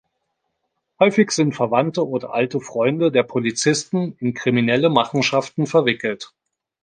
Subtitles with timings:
[0.99, 6.33] Häufig sind Verwandte oder alte Freunde der Polizisten in kriminelle Machenschaften verwickelt.